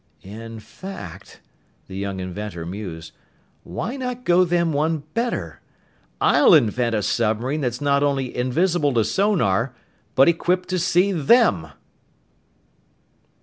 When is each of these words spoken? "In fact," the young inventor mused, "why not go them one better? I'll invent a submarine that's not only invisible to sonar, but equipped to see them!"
"In 0.23 0.59
fact," 0.59 1.41
the 1.85 1.95
young 1.95 2.19
inventor 2.19 2.65
mused, 2.65 3.11
"why 3.61 3.97
not 3.97 4.23
go 4.25 4.43
them 4.43 4.73
one 4.73 5.03
better? 5.13 5.59
I'll 6.19 6.55
invent 6.55 6.95
a 6.95 7.03
submarine 7.03 7.61
that's 7.61 7.81
not 7.81 8.01
only 8.01 8.35
invisible 8.35 8.95
to 8.95 9.03
sonar, 9.05 9.75
but 10.15 10.27
equipped 10.27 10.69
to 10.69 10.79
see 10.79 11.11
them!" 11.11 11.67